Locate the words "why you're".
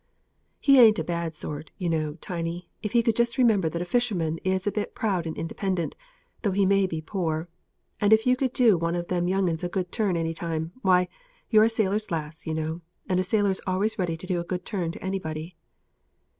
10.81-11.65